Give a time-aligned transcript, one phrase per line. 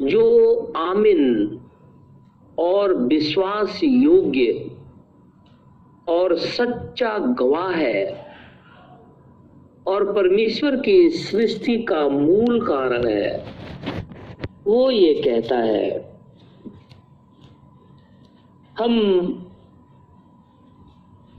[0.00, 1.60] जो आमिन
[2.58, 4.70] और विश्वास योग्य
[6.08, 8.04] और सच्चा गवाह है
[9.86, 13.44] और परमेश्वर की सृष्टि का मूल कारण है,
[14.66, 15.90] वो ये कहता है,
[18.78, 18.92] हम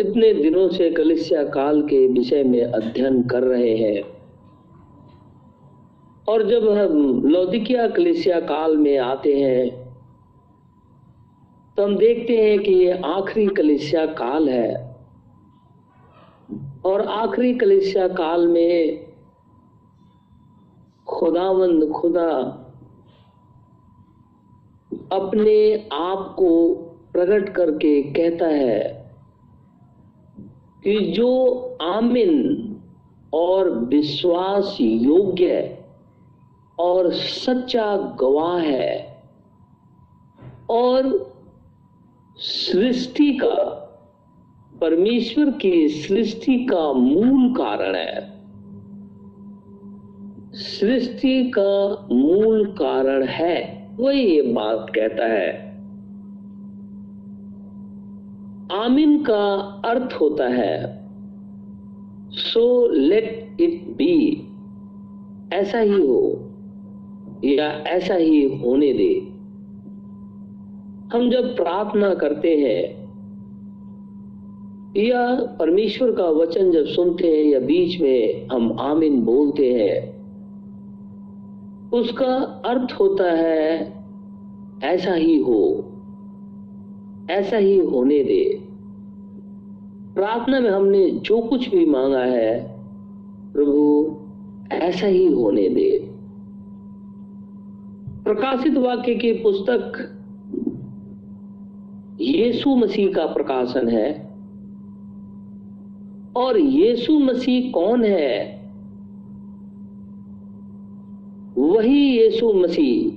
[0.01, 4.16] इतने दिनों से कलिसिया काल के विषय में अध्ययन कर रहे हैं।
[6.27, 9.69] और जब हम लौदिकिया कलिसिया काल में आते हैं
[11.77, 14.95] तो हम देखते हैं कि ये आखिरी कलिसिया काल है।
[16.85, 19.05] और आखिरी कलिसिया काल में
[21.07, 22.29] खुदावंद खुदा
[25.11, 26.51] अपने आप को
[27.13, 28.79] प्रकट करके कहता है
[30.83, 31.29] कि जो
[31.81, 32.33] आमिन
[33.33, 35.76] और विश्वास योग्य
[36.79, 39.23] और सच्चा गवाह है
[40.69, 41.33] और
[42.37, 43.73] सृष्टि का,
[44.81, 48.37] परमेश्वर की सृष्टि का मूल कारण है।
[50.53, 55.67] सृष्टि का मूल कारण है, वही ये बात कहता है।
[58.71, 61.07] आमिन का अर्थ होता है
[62.31, 64.47] सो लेट इट बी
[65.53, 66.46] ऐसा ही हो।
[67.43, 69.27] या ऐसा ही होने दे।
[71.13, 73.07] हम जब प्रार्थना करते हैं,
[74.97, 80.17] या परमेश्वर का वचन जब सुनते हैं, या बीच में हम आमिन बोलते हैं,
[81.89, 83.93] उसका अर्थ होता है,
[84.83, 85.91] ऐसा ही हो,
[87.29, 88.63] ऐसा ही होने दे।
[90.15, 92.77] प्रार्थना में हमने जो कुछ भी मांगा है,
[93.53, 94.15] प्रभु,
[94.71, 96.06] ऐसा ही होने दे।
[98.27, 100.15] प्रकाशित वाक्य की पुस्तक
[102.21, 104.35] यीशु मसीह का प्रकाशन है।
[106.35, 108.61] और यीशु मसीह कौन है?
[111.57, 113.09] वही यीशु मसीह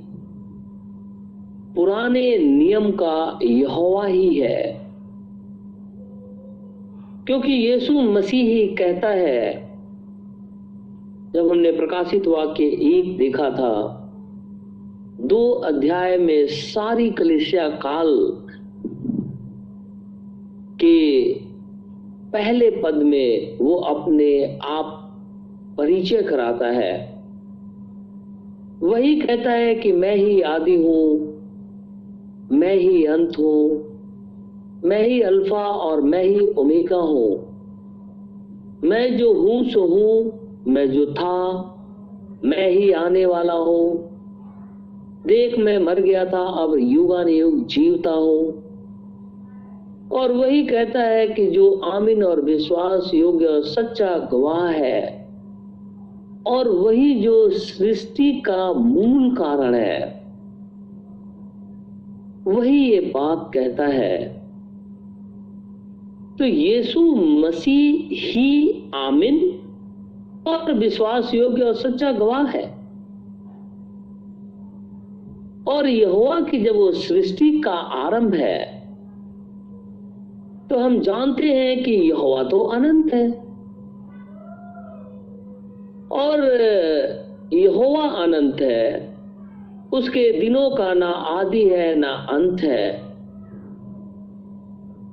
[1.74, 4.86] पुराने नियम का यहोवा ही है।
[7.26, 9.70] क्योंकि यीशु मसीह ही कहता है,
[11.34, 13.96] जब हमने प्रकाशित वाक्य एक देखा था
[15.20, 18.16] दो अध्याय में सारी कलिसिया काल
[20.80, 21.34] के
[22.32, 25.12] पहले पद में वो अपने आप
[25.78, 27.20] परिचय कराता है।
[28.82, 31.16] वही कहता है कि मैं ही आदि हूँ,
[32.52, 33.70] मैं ही अंत हूँ,
[34.84, 37.32] मैं ही अल्फ़ा और मैं ही ओमेगा हूँ।
[38.84, 41.52] मैं जो हूँ सो हूँ, मैं जो था,
[42.44, 44.09] मैं ही आने वाला हूँ।
[45.26, 48.70] देख मैं मर गया था, अब युगान युग जीवता हूँ।
[50.12, 55.28] और वही कहता है कि जो आमिन और विश्वास, योग्य और सच्चा गवाह है,
[56.46, 60.24] और वही जो सृष्टि का मूल कारण है,
[62.44, 64.40] वही ये बात कहता है।
[66.38, 69.60] तो यीशु मसीह ही आमिन
[70.46, 72.79] और विश्वास, योग्य और सच्चा गवाह है।
[75.70, 78.80] और यहोवा की जब वो सृष्टि का आरंभ है
[80.70, 83.30] तो हम जानते हैं कि यहोवा तो अनंत है।
[86.12, 86.44] और
[87.52, 89.16] यहोवा अनंत है,
[89.92, 93.02] उसके दिनों का ना आदि है, ना अंत है।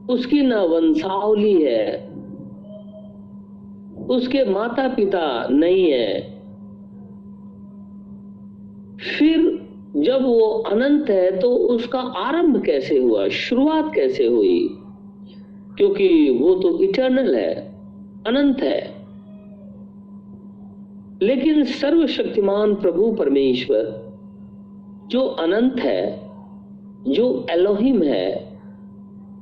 [0.10, 2.08] उसकी ना वंशावली है।
[4.10, 6.22] उसके माता पिता नहीं है।
[8.98, 9.57] फिर
[9.98, 13.28] जब वो अनंत है तो उसका आरंभ कैसे हुआ?
[13.28, 14.78] शुरुआत कैसे हुई?
[15.78, 17.54] क्योंकि वो तो इटर्नल है,
[18.28, 18.98] अनंत है।
[21.22, 24.12] लेकिन सर्वशक्तिमान प्रभु परमेश्वर,
[25.08, 26.30] जो अनंत है,
[27.08, 28.60] जो एलोहिम है,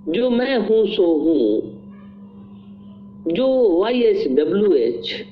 [0.09, 1.75] जो मैं हूँ, सो हूँ,
[3.33, 5.25] जो वाई एस डब्ल्यू एच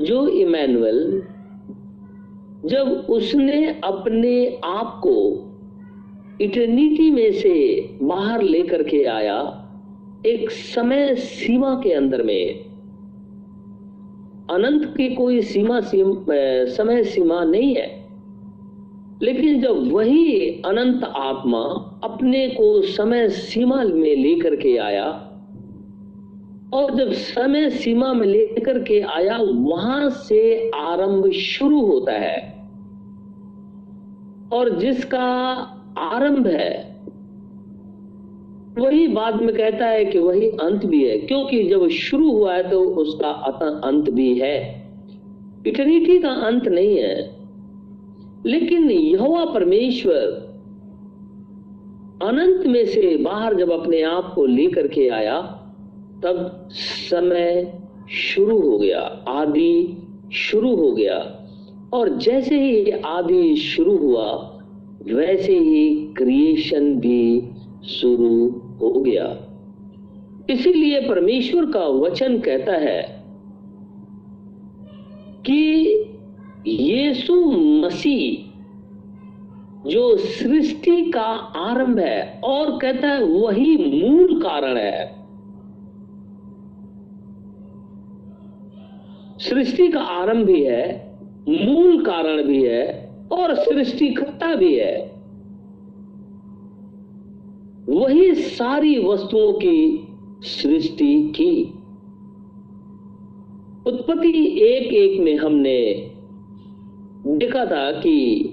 [0.00, 1.22] जो इमैनुअल
[2.66, 5.46] जब उसने अपने आप को
[6.40, 9.66] इटर्निटी में से बाहर लेकर के आया
[10.26, 12.70] एक समय सीमा के अंदर में
[14.50, 16.24] अनंत की कोई सीमा सीम,
[16.66, 18.00] समय सीमा नहीं है
[19.22, 21.62] लेकिन जब वही अनंत आत्मा
[22.04, 25.29] अपने को समय सीमा में लेकर के आया
[26.72, 32.68] और जब समय सीमा में लेकर के आया, वहाँ से आरंभ शुरू होता है।
[34.52, 35.26] और जिसका
[35.98, 37.00] आरंभ है,
[38.78, 42.70] वही बाद में कहता है कि वही अंत भी है, क्योंकि जब शुरू हुआ है
[42.70, 43.28] तो उसका
[43.84, 44.88] अंत भी है।
[45.66, 47.40] इटर्निटी का अंत नहीं है।
[48.46, 50.50] लेकिन यहोवा परमेश्वर
[52.22, 55.56] अनंत में से बाहर जब अपने आप को लेकर के आया
[56.22, 57.78] तब समय
[58.10, 60.02] शुरू हो गया, आदि
[60.32, 61.36] शुरू हो गया।
[61.92, 64.56] और जैसे ही आदि शुरू हुआ,
[65.02, 67.50] वैसे ही क्रिएशन भी
[67.84, 68.46] शुरू
[68.80, 69.36] हो गया।
[70.50, 73.24] इसीलिए परमेश्वर का वचन कहता है
[75.46, 75.86] कि
[76.66, 78.50] यीशु मसीह,
[79.88, 81.26] जो सृष्टि का
[81.56, 85.19] आरंभ है, और कहता है वही मूल कारण है।
[89.40, 91.14] सृष्टि का आरंभ भी है,
[91.48, 95.10] मूल कारण भी है, और सृष्टिकर्ता भी है।
[97.88, 100.08] वही सारी वस्तुओं की
[100.40, 101.62] सृष्टि की।
[103.86, 106.10] उत्पत्ति एक एक में हमने
[107.26, 108.50] देखा था कि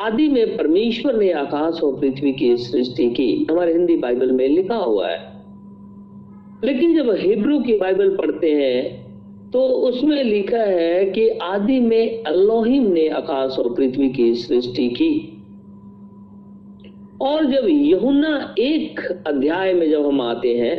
[0.00, 4.76] आदि में परमेश्वर ने आकाश और पृथ्वी की सृष्टि की। हमारे हिंदी बाइबल में लिखा
[4.76, 5.32] हुआ है।
[6.64, 9.01] लेकिन जब हिब्रू की बाइबल पढ़ते हैं
[9.52, 15.28] तो उसमें लिखा है कि आदि में अल्लोहिम ने आकाश और पृथ्वी की सृष्टि की।
[17.22, 20.76] और जब यहुना एक अध्याय में जब हम आते हैं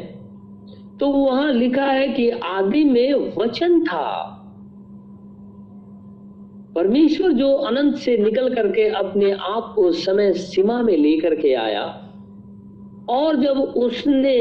[1.00, 4.30] तो वहाँ लिखा है कि आदि में वचन था।
[6.76, 11.84] परमेश्वर जो अनंत से निकल करके अपने आप को समय सीमा में लेकर के आया,
[13.10, 14.38] और जब उसने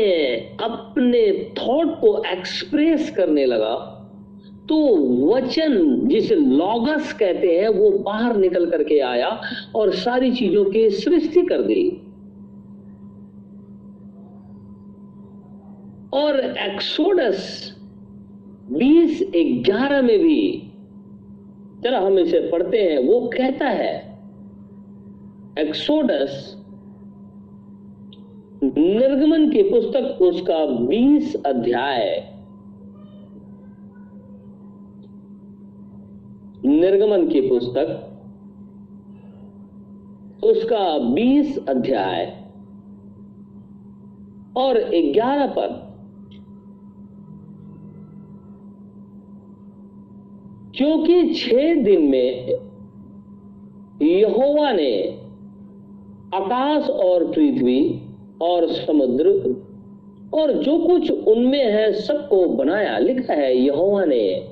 [0.62, 3.98] अपने थॉट को एक्सप्रेस करने लगा
[4.68, 4.76] तो
[5.26, 9.40] वचन जिसे लॉगस कहते हैं, वो बाहर निकल करके आया
[9.76, 11.88] और सारी चीज़ों की सृष्टि कर दी।
[16.14, 17.74] और एक्सोडस
[18.72, 20.68] बीस ग्यारह में भी
[21.84, 23.94] चलो हम इसे पढ़ते हैं, वो कहता है
[25.58, 26.56] एक्सोडस
[28.64, 32.31] निर्गमन की पुस्तक उसका बीस अध्याय।
[36.66, 38.08] निर्गमन की पुस्तक,
[40.44, 42.44] उसका बीस अध्याय
[44.56, 45.92] और ग्यारह पद।
[50.76, 52.48] क्योंकि छह दिन में
[54.02, 55.20] यहोवा ने
[56.34, 58.06] आकाश और पृथ्वी
[58.42, 59.28] और समुद्र
[60.34, 64.51] और जो कुछ उनमें है, सबको बनाया। लिखा है, यहोवा ने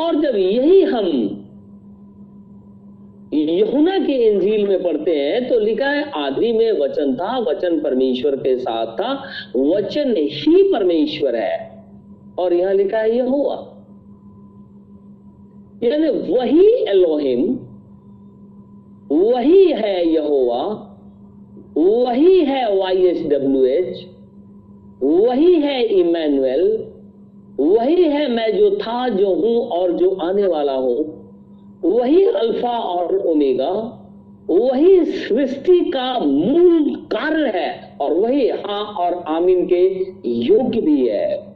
[0.00, 1.36] और जब यही हम
[3.34, 8.36] यहुना के इंजील में पढ़ते हैं तो लिखा है, आदि में वचन था, वचन परमेश्वर
[8.36, 9.12] के साथ था,
[9.56, 11.84] वचन ही परमेश्वर है।
[12.38, 13.66] और यहाँ लिखा है, यहोवा।
[15.82, 17.58] यानी वही एलोहिम,
[19.10, 20.62] वही है यहोवा,
[21.76, 24.06] वही है वाई एस डब्ल्यू एच,
[25.02, 26.89] वही है इमैनुअल
[27.60, 31.20] वही है मैं जो था, जो हूँ और जो आने वाला हूँ।
[31.84, 33.96] वही अल्फ़ा और ओमेगा,
[34.50, 41.50] वही सृष्टि का मूल कारण है और वही हा और आमीन के योग्य भी है।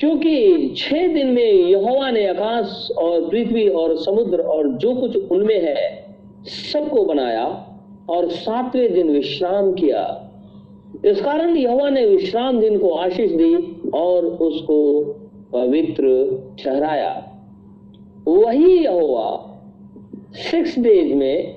[0.00, 5.62] क्योंकि छह दिन में यहोवा ने आकाश और पृथ्वी और समुद्र और जो कुछ उनमें
[5.62, 6.06] है,
[6.44, 7.66] सबको बनाया
[8.08, 10.23] और सातवें दिन विश्राम किया।
[11.04, 15.02] इस कारण यहोवा ने विश्राम दिन को आशीष दी और उसको
[15.52, 16.04] पवित्र
[16.64, 17.30] ठहराया।
[18.28, 19.50] वही यहोवा
[20.32, 21.56] सिक्स डेज़ में,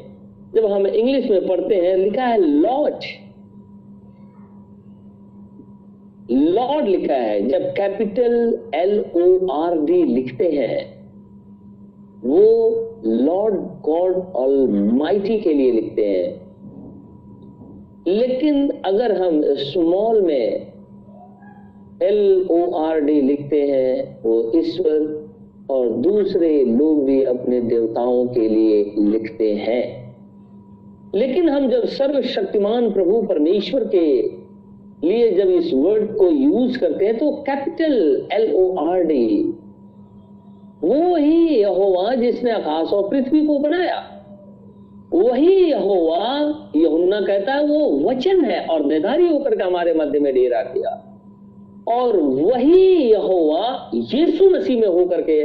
[0.56, 2.96] जब हम इंग्लिश में पढ़ते हैं, लिखा है, लॉर्ड।
[6.32, 11.10] लॉर्ड लिखा है, जब capital L O R D लिखते हैं,
[12.24, 12.74] वो
[13.06, 14.67] लॉर्ड गॉड ऑल
[15.27, 16.47] के लिए लिखते हैं।
[18.08, 20.68] लेकिन अगर हम स्मॉल में
[22.02, 25.28] एल ओ आर डी लिखते हैं, वो ईश्वर
[25.70, 30.16] और दूसरे लोग भी अपने देवताओं के लिए लिखते हैं।
[31.16, 34.08] लेकिन हम जब सर्वशक्तिमान प्रभु परमेश्वर के
[35.04, 39.54] लिए जब इस वर्ड को यूज़ करते हैं तो capital L O R D
[40.84, 44.16] वो ही यहोवा जिसने आकाश और पृथ्वी को बनाया।
[45.14, 50.34] वही यहोवा, यहुन्ना कहता है, वो वचन है और निधारी होकर के हमारे मध्य में
[50.34, 51.04] डेरा किया।
[51.88, 55.42] और वही यहोवा यीशु मसीह में होकर के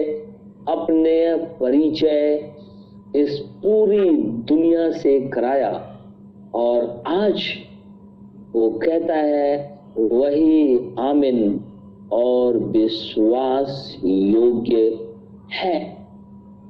[0.68, 2.52] अपने परिचय
[3.16, 6.00] इस पूरी दुनिया से कराया।
[6.54, 7.42] और आज
[8.54, 11.64] वो कहता है, वही आमिन
[12.12, 14.98] और विश्वास योग्य
[15.52, 16.01] है।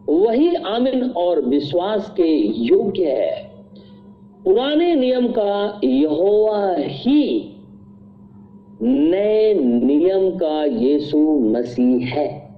[0.09, 3.53] वही आमिन और विश्वास के योग्य है।
[4.45, 7.49] पुराने नियम का यहोवा ही
[8.83, 12.49] नए नियम का यीशु मसीह है।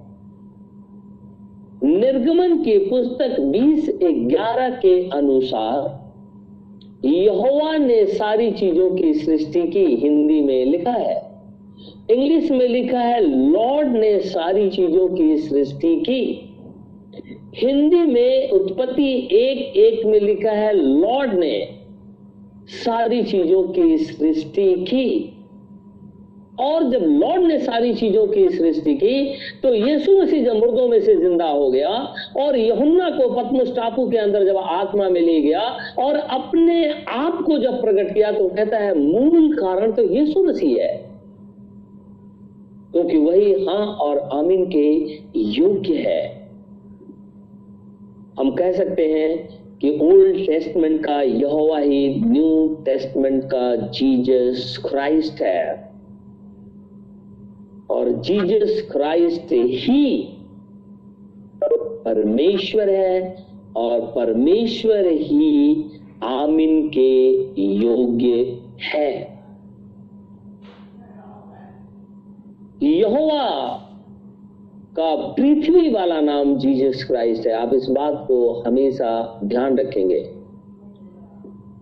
[1.83, 6.05] निर्गमन की पुस्तक 20 ग्यारह के अनुसार
[7.07, 11.41] यहोवा ने सारी चीज़ों की सृष्टि की हिंदी में लिखा है।
[12.11, 13.21] इंग्लिश में लिखा है,
[13.51, 16.54] लॉर्ड ने सारी चीज़ों की सृष्टि की।
[17.57, 21.79] हिंदी में उत्पत्ति एक एक में लिखा है, लॉर्ड ने
[22.75, 25.31] सारी चीज़ों की सृष्टि की।
[26.59, 29.23] और जब लॉर्ड ने सारी चीज़ों की सृष्टि की
[29.63, 31.89] तो यीशु मसीह जब मुर्दों में से ज़िंदा हो गया
[32.37, 35.61] और यहुन्ना को पद्मस टापू के अंदर जब आत्मा में ले गया
[35.99, 40.83] और अपने आप को जब प्रकट किया तो कहता है, मूल कारण तो यीशु मसीह
[40.83, 40.95] है।
[42.91, 44.87] क्योंकि तो वही हाँ और आमीन के
[45.39, 46.44] योग्य है।
[48.39, 55.41] हम कह सकते हैं कि ओल्ड टेस्टमेंट का यहोवा ही न्यू टेस्टमेंट का जीजस क्राइस्ट
[55.41, 55.93] है।
[57.89, 60.29] और जीजस क्राइस्ट ही
[62.05, 65.85] परमेश्वर है और परमेश्वर ही
[66.23, 67.31] आमिन के
[67.63, 69.35] योग्य है।
[72.83, 73.81] यहोवा
[74.99, 80.19] का पृथ्वी वाला नाम जीसस क्राइस्ट है। आप इस बात को हमेशा ध्यान रखेंगे।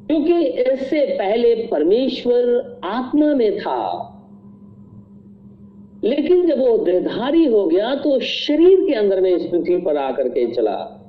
[0.08, 4.10] क्योंकि इससे पहले परमेश्वर आत्मा में था।
[6.04, 10.30] लेकिन जब वो देहधारी हो गया तो शरीर के अंदर में इस पृथ्वी पर आकर
[10.30, 11.00] के चला।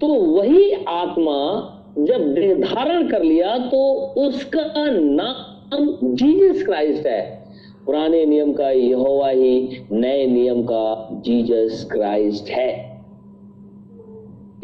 [0.00, 7.43] तो वही आत्मा जब देह धारण कर लिया तो उसका नाम जीसस क्राइस्ट है।
[7.86, 12.94] पुराने नियम का यहोवा ही नए नियम का जीसस क्राइस्ट है।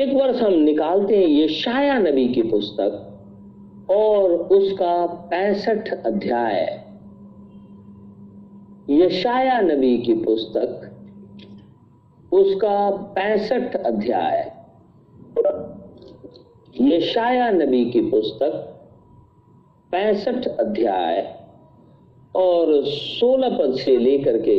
[0.01, 3.07] एक वर्ष हम निकालते हैं ये शाया नबी की पुस्तक
[3.91, 6.85] और उसका पैंसठ अध्याय।
[8.91, 10.91] यशाया नबी की पुस्तक,
[12.33, 14.53] उसका पैंसठ अध्याय।
[16.81, 18.53] यशाया नबी की पुस्तक,
[19.91, 21.40] पैंसठ अध्याय।
[22.35, 24.59] और 16 पद से लेकर के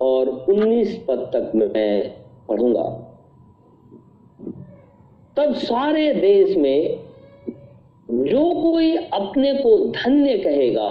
[0.00, 2.10] और 19 पद तक मैं
[2.48, 2.84] पढ़ूँगा।
[5.36, 7.04] तब सारे देश में
[8.10, 10.90] जो कोई अपने को धन्य कहेगा,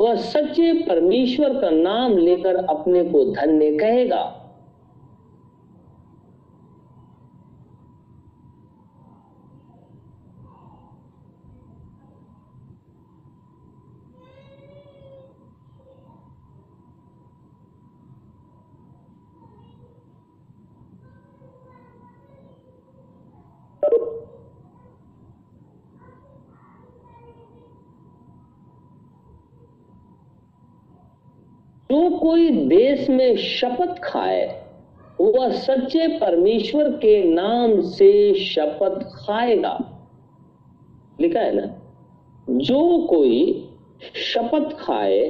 [0.00, 4.40] वह सच्चे परमेश्वर का नाम लेकर अपने को धन्य कहेगा
[31.90, 34.44] जो कोई देश में शपथ खाए,
[35.18, 39.76] वह सच्चे परमेश्वर के नाम से शपथ खाएगा।
[41.20, 41.66] लिखा है ना?
[42.48, 43.68] जो कोई
[44.16, 45.20] शपथ खाए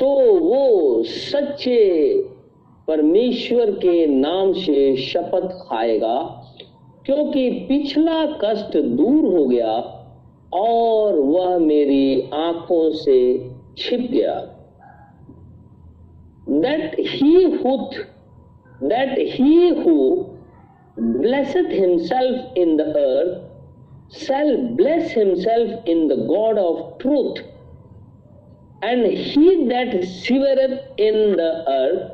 [0.00, 0.08] तो
[0.40, 1.78] वो सच्चे
[2.88, 6.18] परमेश्वर के नाम से शपथ खाएगा,
[7.06, 9.72] क्योंकि पिछला कष्ट दूर हो गया
[10.56, 13.18] और वह मेरी आँखों से
[13.78, 14.57] छिप गया।
[16.48, 17.90] That he who
[18.80, 20.38] that he who
[20.96, 23.44] blesseth himself in the earth
[24.10, 27.38] shall bless himself in the God of truth,
[28.80, 32.12] and he that sweareth in the earth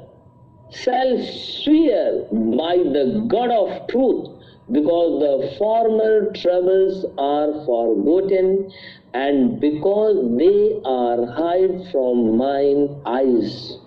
[0.75, 4.31] shall swear by the God of truth,
[4.73, 8.73] because the former troubles are forgotten,
[9.13, 13.79] and because they are hid from mine eyes.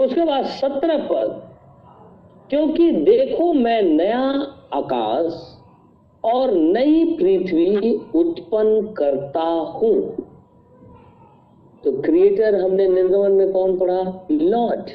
[0.00, 1.40] उसके बाद सत्रह पद।
[2.50, 4.20] क्योंकि देखो मैं नया
[4.74, 5.58] आकाश
[6.24, 10.00] और नई पृथ्वी उत्पन्न करता हूँ।
[11.84, 14.26] तो क्रिएटर हमने निर्गमन में कौन पढ़ा?
[14.30, 14.90] लॉट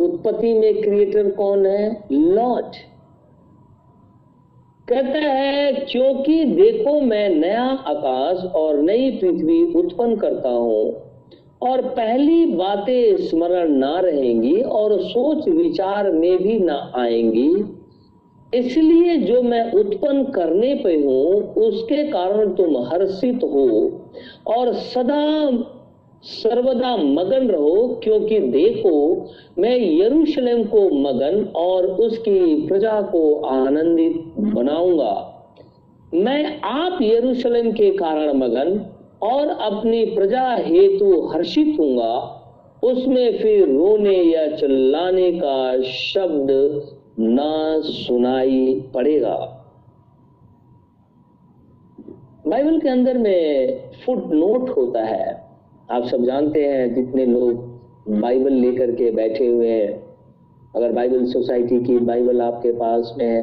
[0.00, 2.08] उत्पत्ति में क्रिएटर कौन है?
[2.12, 2.76] लॉट
[4.88, 11.03] कहता है, क्योंकि देखो मैं नया आकाश और नई पृथ्वी उत्पन्न करता हूँ
[11.62, 17.64] और पहली बातें स्मरण ना रहेंगी और सोच विचार में भी ना आएँगी।
[18.58, 24.00] इसलिए जो मैं उत्पन्न करने पे हूँ, उसके कारण तुम हर्षित हो
[24.46, 25.50] और सदा
[26.22, 29.26] सर्वदा मगन रहो, क्योंकि देखो,
[29.58, 35.30] मैं यरूशलेम को मगन और उसकी प्रजा को आनंदित बनाऊँगा।
[36.14, 38.78] मैं आप यरूशलेम के कारण मगन
[39.24, 42.40] और अपनी प्रजा हेतु हर्षित हूँगा
[42.84, 46.50] उसमें फिर रोने या चिल्लाने का शब्द
[47.18, 49.36] ना सुनाई पड़ेगा।
[52.46, 55.48] बाइबल के अंदर में फुट नोट होता है।
[55.90, 60.02] आप सब जानते हैं जितने लोग बाइबल लेकर के बैठे हुए हैं।
[60.76, 63.42] अगर बाइबल सोसाइटी की बाइबल आपके पास में है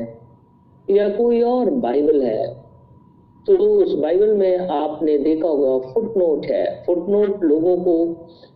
[0.89, 2.61] या कोई और बाइबल है
[3.48, 8.07] तो उस बाइबल में आपने देखा होगा, फुटनोट है। फुटनोट लोगों को,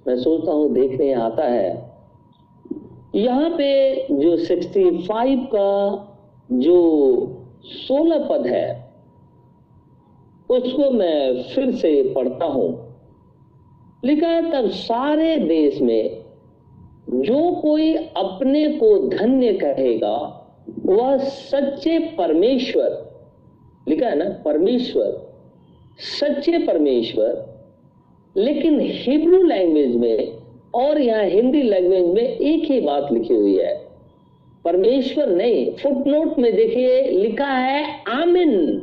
[0.07, 1.95] मैं सोचता हूँ, देखने आता है।
[3.15, 6.07] यहाँ पे जो 65 का
[6.51, 6.79] जो
[7.63, 8.93] 16 पद है,
[10.49, 12.95] उसको मैं फिर से पढ़ता हूँ।
[14.05, 16.25] लिखा है, तब सारे देश में
[17.09, 20.41] जो कोई अपने को धन्य कहेगा,
[20.85, 23.14] वह सच्चे परमेश्वर
[23.87, 25.35] लिखा है ना, परमेश्वर,
[25.99, 27.55] सच्चे परमेश्वर,
[28.37, 30.37] लेकिन हिब्रू लैंग्वेज में
[30.75, 33.87] और यहाँ हिंदी लैंग्वेज में एक ही बात लिखी हुई है।
[34.65, 38.79] परमेश्वर नहीं फुटनोट में देखिए, लिखा है आमिन।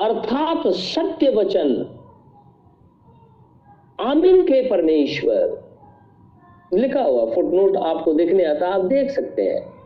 [0.00, 1.98] अर्थात सत्य वचन।
[4.00, 5.64] आमिन के परमेश्वर।
[6.74, 9.83] लिखा हुआ फुटनोट आपको देखने आता आप देख सकते हैं।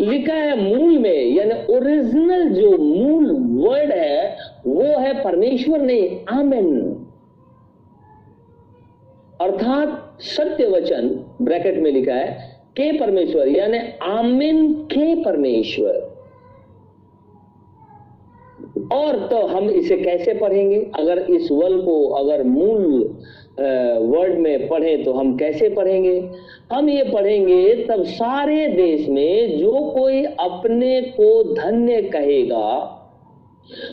[0.00, 3.30] लिखा है मूल में, यानी ओरिजिनल जो मूल
[3.64, 4.36] वर्ड है,
[4.66, 7.06] वो है परमेश्वर नहीं, आमेन।
[9.40, 16.10] अर्थात सत्य वचन, ब्रैकेट में लिखा है, के परमेश्वर, यानी आमिन के परमेश्वर।
[18.92, 20.90] और तो हम इसे कैसे पढ़ेंगे?
[20.98, 23.18] अगर इस वल को अगर मूल
[23.58, 26.30] वर्ड में पढ़े तो हम कैसे पढ़ेंगे?
[26.72, 32.96] हम ये पढ़ेंगे, तब सारे देश में जो कोई अपने को धन्य कहेगा,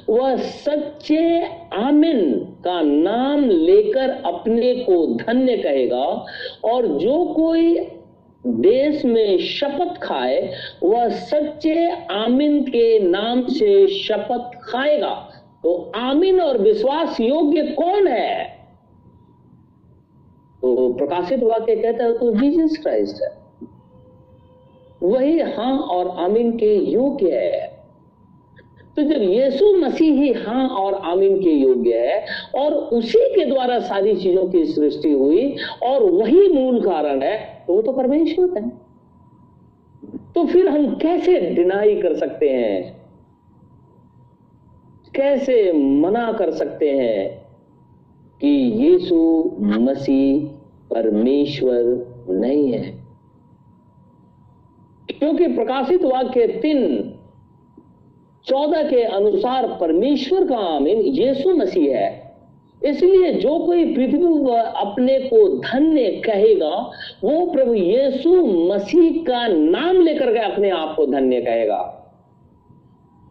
[0.09, 6.25] वह सच्चे आमिन का नाम लेकर अपने को धन्य कहेगा,
[6.63, 7.79] और जो कोई
[8.47, 15.29] देश में शपथ खाए, वह सच्चे आमिन के नाम से शपथ खाएगा।
[15.63, 18.56] तो आमिन और विश्वास योग्य कौन है?
[20.61, 23.29] तो प्रकाशित वाक्य कहता है तो जीसस क्राइस्ट है।
[25.03, 27.77] वही हाँ और आमीन के योग्य है।
[28.95, 33.79] तो जब यीशु मसीह ही हाँ और आमीन के योग्य है, और उसी के द्वारा
[33.79, 38.69] सारी चीज़ों की सृष्टि हुई, और वही मूल कारण है तो वो तो परमेश्वर है।
[40.35, 42.97] तो फिर हम कैसे डिनाई कर सकते हैं?
[45.15, 47.46] कैसे मना कर सकते हैं?
[48.41, 48.47] कि
[48.87, 50.47] यीशु मसीह
[50.93, 53.03] परमेश्वर नहीं है।
[55.19, 57.13] क्योंकि प्रकाशित वाक्य तीन
[58.45, 62.27] चौदह के अनुसार परमेश्वर का आमीन यीशु मसीह है।
[62.85, 66.91] इसलिए जो कोई पृथ्वी पर अपने को धन्य कहेगा,
[67.23, 71.96] वो प्रभु यीशु मसीह का नाम लेकर के अपने आप को धन्य कहेगा।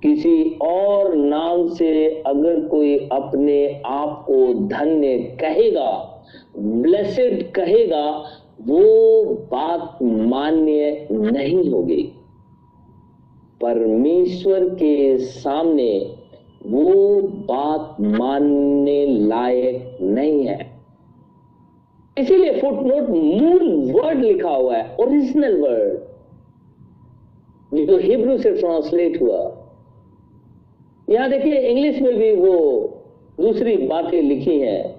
[0.06, 6.22] किसी और नाम से अगर कोई अपने आप को धन्य कहेगा,
[6.58, 8.24] ब्लेसेड कहेगा,
[8.62, 12.12] वो बात मान्य नहीं होगी।
[13.60, 16.14] परमेश्वर के सामने
[16.66, 20.80] वो बात मानने लायक नहीं है।
[22.18, 26.16] इसीलिए फुटनोट मूल वर्ड लिखा हुआ है, ओरिजिनल वर्ड।
[27.86, 29.55] जो हिब्रू से ट्रांसलेट हुआ
[31.10, 32.56] यहाँ देखिए इंग्लिश में भी वो
[33.40, 34.96] दूसरी बातें लिखी है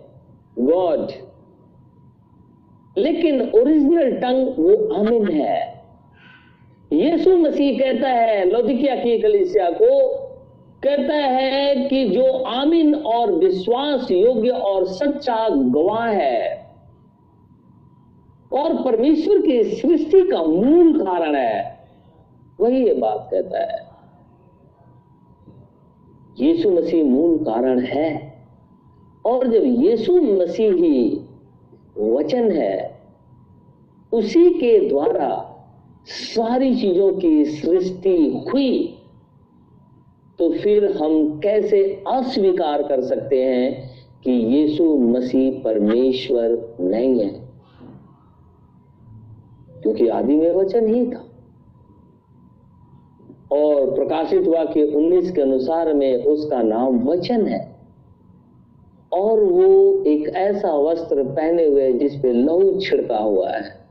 [0.59, 1.11] गॉड
[2.97, 5.83] लेकिन ओरिजिनल टंग वो आमिन है।
[6.93, 10.09] यीशु मसीह कहता है, लौदिकिया की कलिसिया को,
[10.83, 16.67] कहता है कि जो आमिन और विश्वास, योग्य और सच्चा गवाह है,
[18.53, 21.79] और परमेश्वर की सृष्टि का मूल कारण है,
[22.59, 23.86] वही ये बात कहता है।
[26.41, 28.37] यीशु मसीह मूल कारण है।
[29.25, 31.21] और जब यीशु मसीह ही
[31.99, 33.01] वचन है,
[34.13, 35.53] उसी के द्वारा
[36.05, 38.93] सारी चीज़ों की सृष्टि हुई
[40.39, 43.91] तो फिर हम कैसे अस्वीकार कर सकते हैं
[44.23, 47.47] कि यीशु मसीह परमेश्वर नहीं है?
[49.81, 51.26] क्योंकि आदि में वचन ही था।
[53.51, 57.75] और प्रकाशित वाक्य 19 के अनुसार में उसका नाम वचन है।
[59.13, 63.87] और वो एक ऐसा वस्त्र पहने हुए जिस पे लहू छिड़का हुआ है।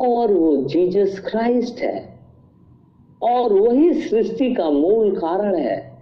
[0.00, 2.18] और वो जीसस क्राइस्ट है।
[3.22, 5.98] और वही सृष्टि का मूल कारण है।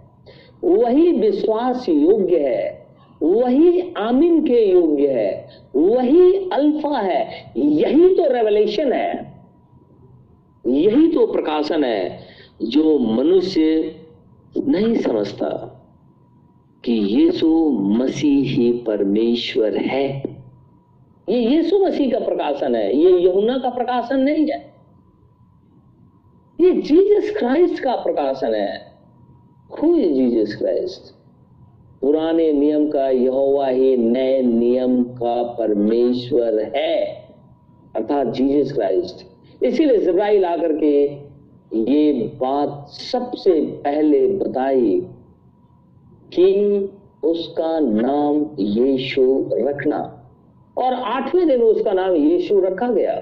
[0.63, 2.87] वही विश्वास योग्य है।
[3.23, 9.26] वही आमिन के योग्य है। वही अल्फ़ा है। यही तो रेवलेशन है।
[10.67, 12.19] यही तो प्रकाशन है
[12.61, 13.95] जो मनुष्य
[14.57, 15.73] नहीं समझता
[16.85, 20.23] कि यीशु मसीह ही परमेश्वर है।
[21.29, 24.73] ये यीशु मसीह का प्रकाशन है, ये यमुना का प्रकाशन नहीं है।
[26.61, 28.97] ये जीसस क्राइस्ट का प्रकाशन है।
[29.85, 31.17] इज़ जीसस क्राइस्ट
[32.01, 37.05] पुराने नियम का, यहोवा ही नए नियम का परमेश्वर है।
[37.95, 41.03] अर्थात जीसस क्राइस्ट। इसीलिए जिब्राइल आकर के
[41.73, 44.99] ये बात सबसे पहले बताई
[46.33, 46.89] कि
[47.23, 49.99] उसका नाम यीशु रखना।
[50.77, 53.15] और आठवें दिन उसका नाम यीशु रखा गया।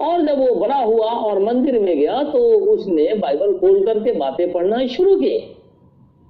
[0.00, 2.38] और जब वो बड़ा हुआ और मंदिर में गया तो
[2.72, 5.38] उसने बाइबल खोल करके बातें पढ़ना शुरू की।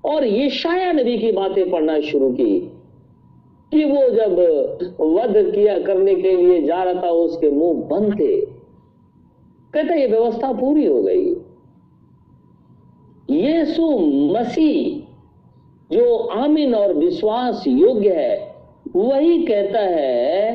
[0.04, 2.58] और ये शाया नबी की बातें पढ़ना शुरू की
[3.72, 4.38] कि वो जब
[5.00, 8.57] वध किया करने के लिए जा रहा था, उसके मुँह बंद थे।
[9.78, 11.24] कहता ये व्यवस्था पूरी हो गई।
[13.30, 13.98] यीशु
[14.34, 18.54] मसीह जो आमिन और विश्वास योग्य है,
[18.96, 20.52] वही कहता है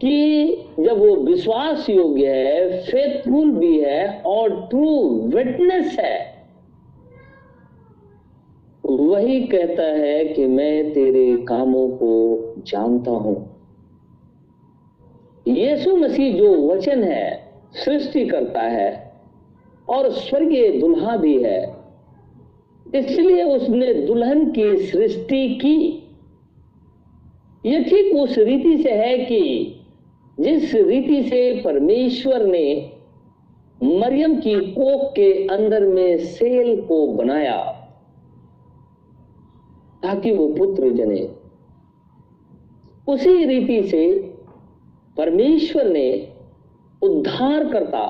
[0.00, 4.88] कि जब वो विश्वास योग्य है, फेथफुल भी है और ट्रू
[5.34, 6.32] विटनेस है,
[8.84, 13.36] वही कहता है कि मैं तेरे कामों को जानता हूँ।
[15.48, 17.41] यीशु मसीह जो वचन है
[17.74, 18.90] सृष्टि करता है
[19.88, 21.60] और स्वर्गीय दुल्हा भी है।
[22.94, 25.78] इसलिए उसने दुल्हन की सृष्टि की।
[27.66, 29.40] यह ठीक उस रीति से है कि
[30.40, 32.90] जिस रीति से परमेश्वर ने
[33.82, 37.60] मरियम की कोख के अंदर में सेल को बनाया,
[40.02, 41.28] ताकि वो पुत्र जने।
[43.08, 44.04] उसी रीति से
[45.16, 46.31] परमेश्वर ने
[47.02, 48.04] उद्धार करता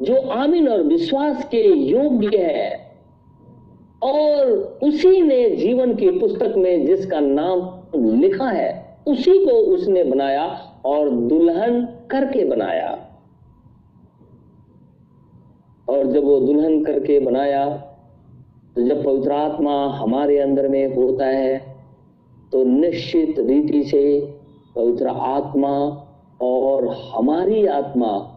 [0.00, 2.70] जो आमिन और विश्वास के योग्य है,
[4.02, 4.48] और
[4.82, 10.46] उसी ने जीवन की पुस्तक में जिसका नाम लिखा है, उसी को उसने बनाया
[10.86, 12.98] और दुल्हन करके बनाया।
[15.88, 17.68] और जब वो दुल्हन करके बनाया
[18.76, 21.58] तो जब पवित्र आत्मा हमारे अंदर में होता है
[22.52, 24.02] तो निश्चित रीति से
[24.76, 25.72] पवित्र आत्मा
[26.42, 28.36] और हमारी आत्मा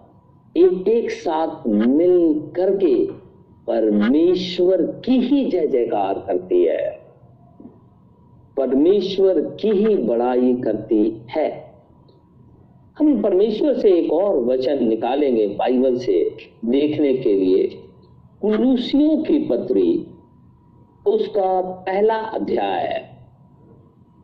[0.57, 3.05] एक एक साथ मिल करके
[3.67, 6.99] परमेश्वर की ही जय जयकार करती है।
[8.57, 11.73] परमेश्वर की ही बड़ाई करती है।
[12.99, 16.35] हम परमेश्वर से एक और वचन निकालेंगे बाइबल से
[16.65, 17.67] देखने के लिए।
[18.41, 20.07] कुलूसियों की पत्री,
[21.07, 23.09] उसका पहला अध्याय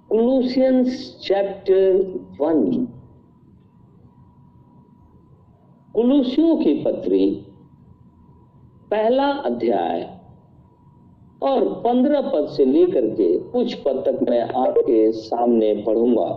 [0.09, 2.87] कुलूसियंस चैप्टर वन।
[5.95, 7.25] कुलूसियों की पत्री,
[8.91, 10.01] पहला अध्याय
[11.43, 16.27] और पंद्रह पद से लेकर के कुछ पद तक मैं आपके सामने पढ़ूँगा।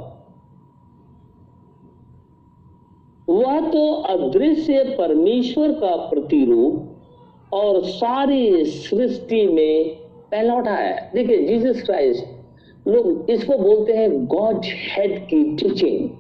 [3.29, 9.95] वह तो अदृश्य परमेश्वर का प्रतिरूप और सारी सृष्टि में
[10.31, 16.11] पहला उठाया है। देखिए जीसस क्राइस्ट लोग इसको बोलते हैं गॉड हेड की टीचिंग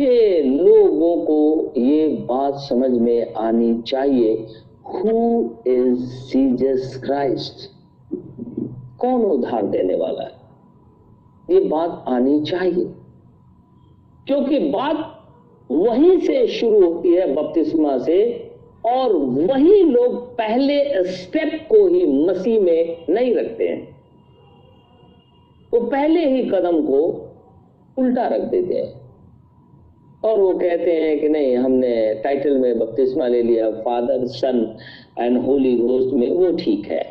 [0.00, 4.46] ये लोगों को ये बात समझ में आनी चाहिए
[4.94, 7.70] हु इज़ जीजस क्राइस्ट
[8.98, 10.32] कौन उधार देने वाला है?
[11.50, 12.84] ये बात आनी चाहिए।
[14.26, 15.22] क्योंकि बात
[15.70, 18.50] वहीं से शुरू होती है बपतिस्मा से,
[18.86, 23.96] और वही लोग पहले स्टेप को ही मसीह में नहीं रखते हैं।
[25.72, 27.30] वो तो पहले ही कदम को
[27.98, 29.05] उल्टा रख देते हैं।
[30.24, 34.76] और वो कहते हैं कि नहीं, हमने टाइटल में बपतिस्मा ले लिया Father Son
[35.18, 37.04] and Holy Ghost में, वो ठीक है।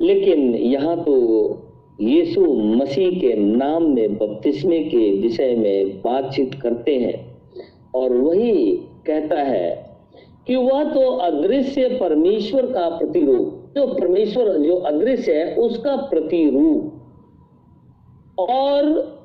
[0.00, 1.64] लेकिन यहाँ तो
[2.00, 7.36] यीशु मसीह के नाम में बपतिस्मे के विषय में बातचीत करते हैं
[7.94, 8.72] और वही
[9.06, 9.88] कहता है
[10.46, 16.94] कि वह तो अदृश्य परमेश्वर का प्रतिरूप, जो परमेश्वर, जो अदृश्य है, उसका प्रतिरूप।
[18.38, 19.17] और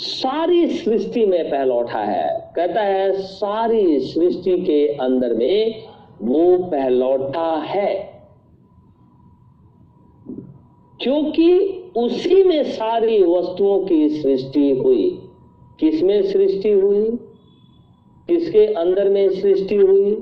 [0.00, 5.82] सारी सृष्टि में पहलौठा है। कहता है, सारी सृष्टि के अंदर में
[6.22, 8.22] वो पहलौठा है।
[11.02, 11.58] क्योंकि
[11.96, 15.22] उसी में सारी वस्तुओं की सृष्टि हुई।
[15.80, 17.04] किसमें सृष्टि हुई?
[18.28, 20.14] किसके अंदर में सृष्टि हुई?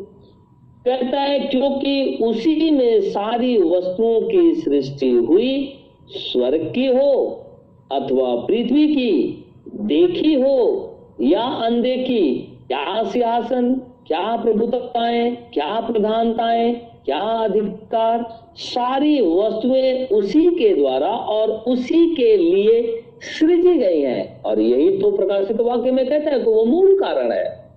[0.84, 5.74] कहता है, क्योंकि उसी में सारी वस्तुओं की सृष्टि हुई,
[6.08, 7.44] स्वर्ग की हो
[7.92, 9.44] अथवा पृथ्वी की।
[9.76, 12.54] देखी हो या अनदेखी?
[12.68, 13.74] क्या सिंहासन,
[14.06, 18.44] क्या प्रभुताएँ, क्या प्रधानताएँ, क्या अधिकार?
[18.56, 25.10] सारी वस्तुएँ उसी के द्वारा और उसी के लिए सृजी गई हैं। और यही तो
[25.10, 27.68] प्रकाशित वाक्य में कहता है कि वो मूल कारण है।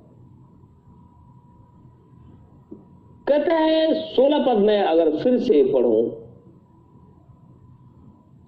[3.27, 6.03] कहता है, सोलह पद में अगर फिर से पढ़ूं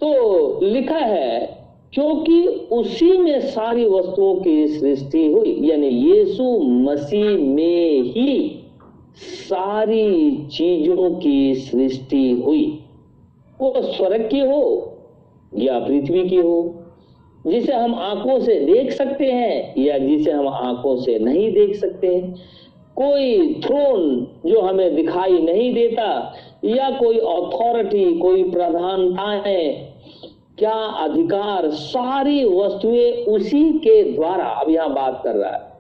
[0.02, 1.63] तो लिखा है
[1.94, 8.60] क्योंकि उसी में सारी वस्तुओं की सृष्टि हुई, यानी यीशु मसीह में ही
[9.18, 12.66] सारी चीज़ों की सृष्टि हुई।
[13.62, 14.90] वो स्वर्ग की हो
[15.58, 16.76] या पृथ्वी की हो,
[17.48, 22.08] जिसे हम आँखों से देख सकते हैं या जिसे हम आँखों से नहीं देख सकते
[22.08, 22.34] हैं
[22.96, 26.34] कोई थ्रोन जो हमें दिखाई नहीं देता
[26.66, 29.93] या कोई अथॉरिटी कोई प्रधानताएँ
[30.58, 35.72] क्या अधिकार सारी वस्तुएँ उसी के द्वारा, अब यहाँ बात कर रहा है,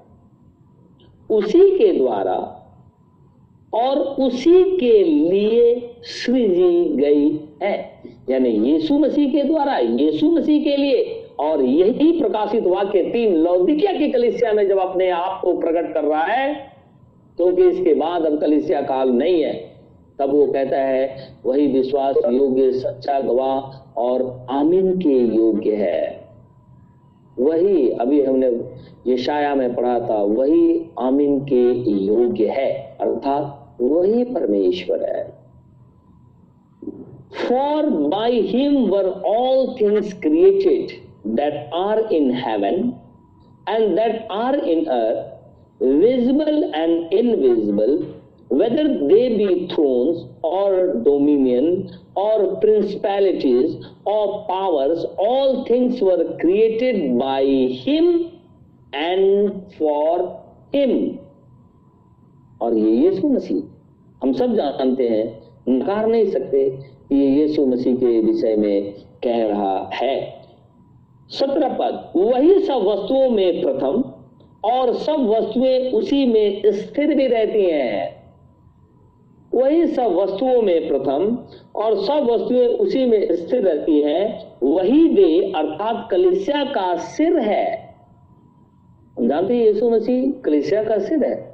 [1.30, 2.36] उसी के द्वारा
[3.74, 7.30] और उसी के लिए सृजी गई
[7.64, 7.74] है।
[8.30, 13.94] यानी यीशु मसीह के द्वारा, यीशु मसीह के लिए और यही प्रकाशित वाक्य तीन लौदिकिया
[13.94, 16.54] की कलिसिया में जब अपने आप को प्रकट कर रहा है
[17.38, 19.54] क्योंकि तो इसके बाद अब कलिसिया काल नहीं है।
[20.19, 26.21] तब वो कहता है, वही विश्वास योग्य, सच्चा गवाह और आमीन के योग्य है।
[27.39, 28.47] वही, अभी हमने
[29.08, 31.63] ये शाया में पढ़ा था, वही आमीन के
[32.06, 35.23] योग्य है, अर्थात वही परमेश्वर है।
[37.47, 40.91] For by him were all things created
[41.36, 42.93] that are in heaven
[43.69, 47.97] and that are in earth visible and invisible
[48.54, 51.68] whether they be thrones or dominion
[52.16, 57.44] or principalities or powers, all things were created by
[57.86, 58.32] him
[58.94, 60.39] and for
[60.74, 61.20] him.
[62.62, 63.62] और ये यीशु मसीह
[64.22, 65.26] हम सब जानते हैं
[65.70, 66.70] नकार नहीं सकते
[67.10, 70.16] कि ये यीशु मसीह के विषय में कह रहा है
[71.32, 74.04] सत्रह पद वही सब वस्तुओं में प्रथम
[74.72, 78.23] और सब वस्तुएँ उसी में स्थिर भी रहती हैं
[79.54, 81.38] वही सब वस्तुओं में प्रथम
[81.76, 87.96] और सब वस्तुएँ उसी में स्थिर रहती है। वही वे अर्थात कलिसिया का सिर है।
[89.22, 91.54] जानते यीशु मसीह कलिसिया का सिर है।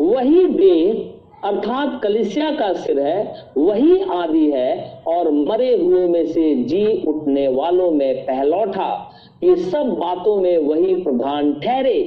[0.00, 1.12] वही वे
[1.44, 7.48] अर्थात कलिसिया का सिर है, वही आदि है और मरे हुए में से जी उठने
[7.48, 9.05] वालों में पहलौठा।
[9.46, 12.00] ये सब बातों में वही प्रधान ठहरे,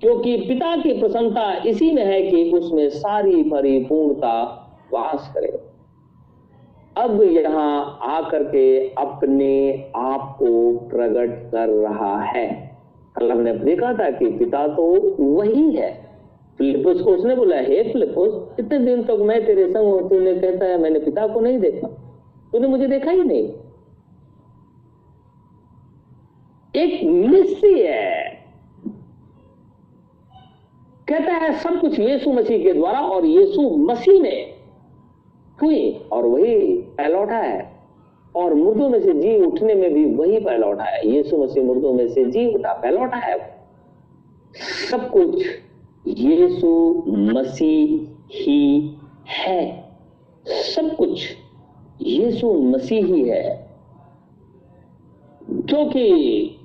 [0.00, 4.36] क्योंकि पिता की प्रसन्नता इसी में है कि उसमें सारी परिपूर्णता
[4.92, 5.58] वास करे।
[6.96, 9.52] अब यहाँ आकर के अपने
[9.96, 12.46] आप को प्रकट कर रहा है।
[13.16, 14.84] कल हमने देखा था कि पिता तो
[15.20, 15.90] वही है।
[16.58, 20.66] फिलिपुस को उसने बोला, हे फिलिपुस इतने दिन तक मैं तेरे संग हूँ, तूने कहता
[20.66, 21.88] है मैंने पिता को नहीं देखा।
[22.52, 23.48] तूने मुझे देखा ही नहीं।
[26.76, 28.26] एक मिस्ट्री है।
[31.08, 34.54] कहता है, सब कुछ यीशु मसीह के द्वारा और यीशु मसीह में
[35.62, 37.76] हुई और वही पहलौठा है
[38.36, 42.08] और मुर्दों में से जी उठने में भी वही पहलौठा है। यीशु मसीह मुर्दों में
[42.08, 43.56] से जी उठा पहलौठा है
[44.90, 45.46] सब कुछ
[46.06, 48.96] यीशु मसीह ही
[49.28, 49.84] है।
[50.48, 51.28] सब कुछ
[52.02, 53.70] यीशु मसीह ही है।
[55.50, 56.55] क्योंकि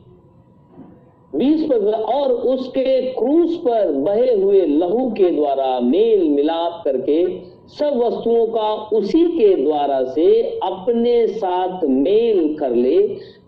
[1.36, 7.26] बीस पर और उसके क्रूस पर बहे हुए लहू के द्वारा मेल मिलाप करके
[7.68, 12.98] सब वस्तुओं का उसी के द्वारा से अपने साथ मेल कर ले,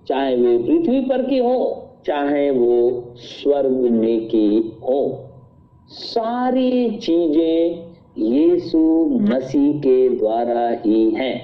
[0.08, 5.20] चाहे वे पृथ्वी पर की हो, चाहे वो स्वर्ग में की हो।
[5.90, 8.80] सारी चीज़ें यीशु
[9.22, 11.38] मसीह के द्वारा ही हैं।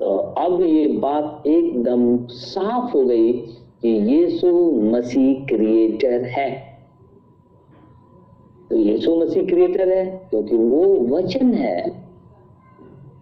[0.00, 3.32] तो अब ये बात एकदम साफ़ हो गई
[3.84, 4.50] कि यीशु
[4.82, 6.50] मसीह क्रिएटर है।
[8.70, 12.04] तो यीशु मसीह क्रिएटर है क्योंकि वो वचन है।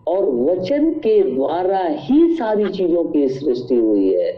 [0.08, 4.30] और वचन के द्वारा ही सारी चीज़ों की सृष्टि हुई है।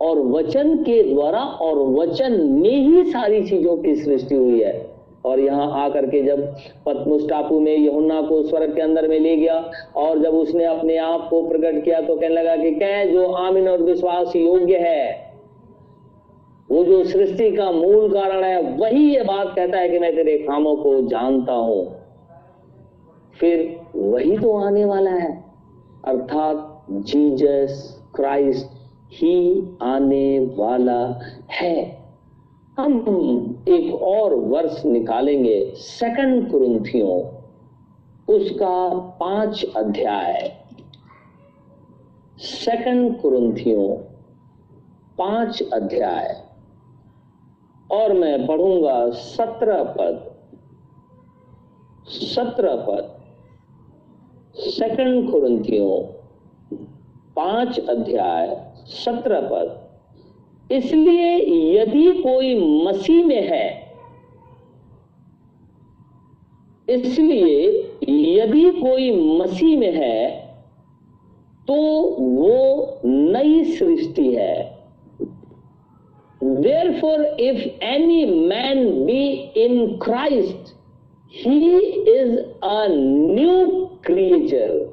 [0.00, 4.72] और वचन के द्वारा और वचन में ही सारी चीज़ों की सृष्टि हुई है।
[5.24, 6.40] और यहाँ आकर के जब
[6.86, 9.58] पद्मुस टापू में यमुना को स्वर्ग के अंदर में ले गया
[9.96, 13.68] और जब उसने अपने आप को प्रकट किया तो कहने लगा कि कह जो आमिन
[13.68, 15.31] और विश्वास योग्य है।
[16.72, 20.38] वो जो सृष्टि का मूल कारण है, वही ये बात कहता है कि मैं तेरे
[20.38, 21.96] कामों को जानता हूँ।
[23.40, 25.44] फिर वही तो आने वाला है।
[26.04, 28.66] अर्थात जीजस क्राइस्ट
[29.12, 31.98] ही आने वाला है।
[32.78, 37.20] हम एक और वर्ष निकालेंगे सेकंड कुरुंथियों।
[38.34, 40.52] उसका पाँच अध्याय।
[42.38, 43.96] सेकंड कुरुंथियों,
[45.18, 46.51] पाँच अध्याय।
[47.92, 50.28] और मैं पढ़ूँगा सत्रह पद।
[52.08, 53.18] सत्रह पद।
[54.56, 55.98] सेकंड कुरंतियों,
[57.36, 58.56] पाँच अध्याय,
[58.88, 61.36] सत्रह पद। इसलिए
[61.76, 63.82] यदि कोई मसीह में है,
[66.88, 67.68] इसलिए
[68.34, 70.30] यदि कोई मसीह में है
[71.68, 71.74] तो
[72.18, 74.71] वो नई सृष्टि है।
[77.00, 80.74] For if any man be in Christ
[81.34, 81.76] he
[82.12, 84.92] is a new creature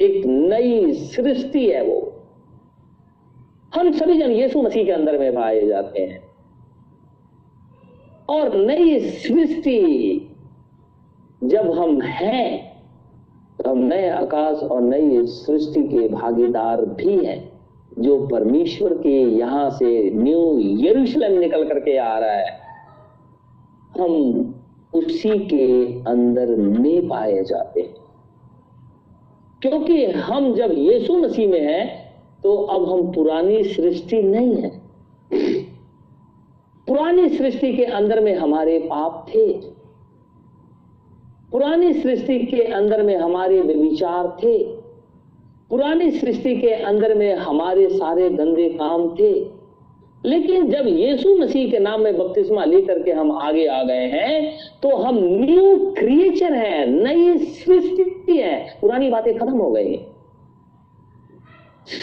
[0.00, 2.22] एक नई सृष्टि है वो।
[3.74, 6.22] हम सभी जन यीशु मसीह के अंदर में पाए जाते हैं।
[8.28, 10.30] और नई सृष्टि,
[11.44, 12.82] जब हम हैं
[13.58, 17.57] तो हम नए आकाश और नई सृष्टि के भागीदार भी हैं।
[17.98, 22.60] जो परमेश्वर के यहाँ से न्यू यरूशलेम निकल करके आ रहा है,
[24.00, 24.54] हम
[24.94, 27.94] उसी के अंदर में पाए जाते हैं।
[29.62, 31.86] क्योंकि हम जब यीशु मसीह में हैं
[32.42, 34.70] तो अब हम पुरानी सृष्टि नहीं है।
[36.88, 39.52] पुरानी सृष्टि के अंदर में हमारे पाप थे।
[41.52, 44.87] पुरानी सृष्टि के अंदर में हमारे विचार थे।
[45.70, 49.32] पुरानी सृष्टि के अंदर में हमारे सारे गंदे काम थे।
[50.24, 54.56] लेकिन जब यीशु मसीह के नाम में बपतिस्मा लेकर के हम आगे आ गए हैं
[54.82, 59.96] तो हम न्यू क्रिएचर हैं, नई सृष्टि है। पुरानी बातें खत्म हो गई।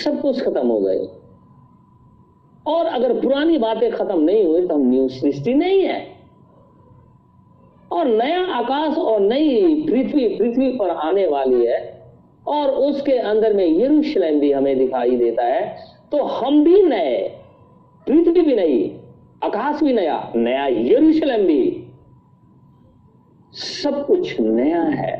[0.03, 1.07] सब कुछ खत्म हो गए
[2.67, 6.15] और अगर पुरानी बातें खत्म नहीं हुई तो हम न्यू सृष्टि नहीं है।
[7.91, 11.94] और नया आकाश और नई पृथ्वी पृथ्वी पर आने वाली है।
[12.47, 15.77] और उसके अंदर में यरूशलेम भी हमें दिखाई देता है।
[16.11, 17.17] तो हम भी नए,
[18.07, 18.89] पृथ्वी भी नहीं
[19.43, 21.81] आकाश भी नया नया यरूशलेम भी।
[23.53, 25.13] सब कुछ नया है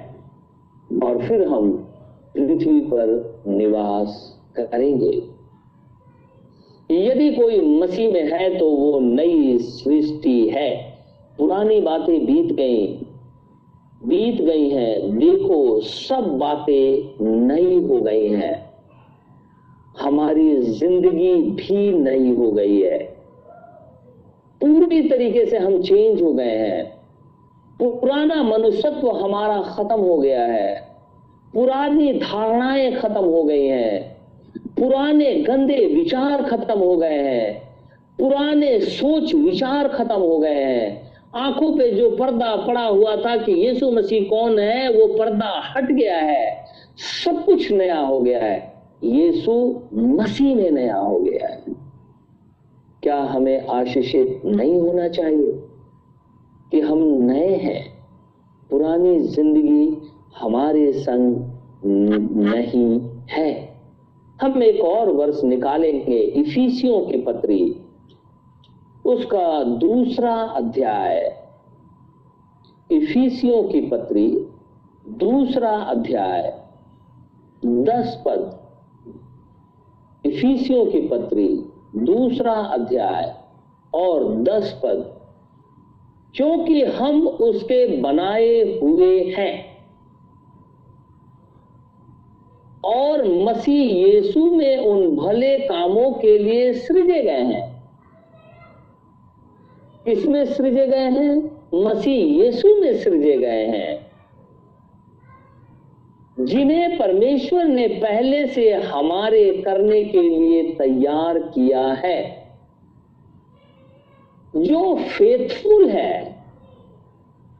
[1.03, 1.71] और फिर हम
[2.35, 4.17] पृथ्वी पर निवास
[4.55, 5.11] करेंगे।
[6.89, 10.71] यदि कोई मसीह में है तो वो नई सृष्टि है।
[11.37, 13.04] पुरानी बातें बीत गई
[14.07, 18.73] बीत गई हैं, देखो, सब बातें नई हो गई हैं।
[20.01, 22.97] हमारी ज़िंदगी भी नई हो गई है।
[24.61, 26.95] पूरी तरीके से हम चेंज हो गए हैं।
[27.81, 30.75] पुराना मनुष्यत्व हमारा खत्म हो गया है।
[31.53, 34.15] पुरानी धारणाएँ खत्म हो गई हैं।
[34.79, 37.61] पुराने गंदे विचार खत्म हो गए हैं।
[38.19, 41.04] पुराने सोच विचार खत्म हो गए हैं।
[41.35, 45.91] आँखों पे जो पर्दा पड़ा हुआ था कि यीशु मसीह कौन है, वो पर्दा हट
[45.91, 46.65] गया है।
[47.25, 51.63] सब कुछ नया हो गया है। यीशु मसीह में नया हो गया है।
[53.03, 55.51] क्या हमें आशीषित नहीं होना चाहिए
[56.71, 57.95] कि हम नए हैं?
[58.69, 59.97] पुरानी ज़िंदगी
[60.39, 61.35] हमारे संग
[62.37, 62.99] नहीं
[63.31, 63.75] है।
[64.41, 67.84] हम एक और वर्ष निकालेंगे, इफिसियों की पत्री।
[69.05, 71.45] उसका दूसरा अध्याय।
[72.91, 74.47] इफिसियों की पत्री,
[75.09, 76.61] दूसरा अध्याय,
[77.65, 78.59] दस पद।
[80.25, 81.65] इफिसियों की पत्री,
[81.95, 83.35] दूसरा अध्याय
[83.93, 85.21] और दस पद।
[86.35, 89.65] क्योंकि हम उसके बनाए हुए हैं
[92.85, 97.74] और मसीह यीशु में उन भले कामों के लिए सृजे गए हैं।
[100.05, 104.05] किसमें सृजे गए हैं, मसीह यीशु में सृजे गए हैं।
[106.45, 112.47] जिन्हें परमेश्वर ने पहले से हमारे करने के लिए तैयार किया है,
[114.55, 116.43] जो फेथफुल है,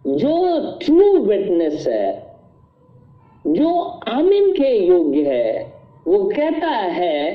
[0.07, 2.35] जो ट्रू विटनेस है,
[3.47, 5.73] जो आमिन के योग्य है,
[6.07, 7.33] वो कहता है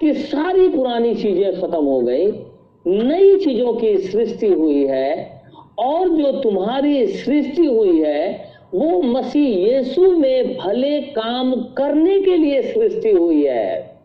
[0.00, 2.45] कि सारी पुरानी चीज़ें खत्म हो गई।
[2.86, 5.42] नई चीज़ों की सृष्टि हुई है
[5.78, 12.62] और जो तुम्हारी सृष्टि हुई है, वो मसीह यीशु में भले काम करने के लिए
[12.62, 13.96] सृष्टि हुई है।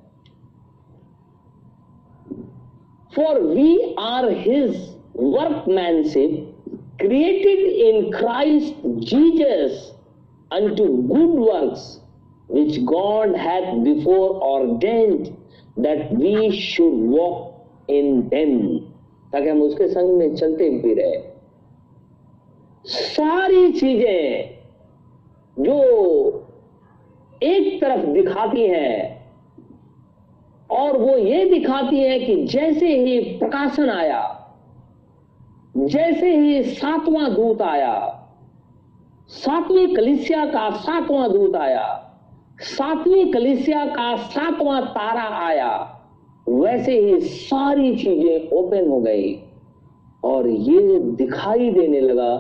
[3.16, 4.76] For we are his
[5.16, 6.48] workmanship
[7.02, 9.88] created in Christ Jesus
[10.78, 14.30] to good work which God hath before
[14.78, 15.28] ordained
[15.80, 17.51] that we should walk
[17.92, 18.80] in them,
[19.34, 21.20] ताकि हम उसके संग में चलते भी रहे।
[22.86, 24.50] सारी चीज़ें
[25.58, 25.78] जो
[27.44, 29.22] एक तरफ़ दिखाती हैं,
[30.70, 34.38] और वो ये दिखाती है कि जैसे ही प्रकाशन आया,
[35.78, 38.18] जैसे ही सातवां दूत आया,
[39.30, 42.08] सातवीं कलिसिया का सातवां दूत आया,
[42.60, 45.91] सातवीं कलिसिया का सातवां तारा आया
[46.50, 49.40] वैसे ही सारी चीज़ें ओपन हो गई
[50.26, 52.36] और ये दिखाई देने लगा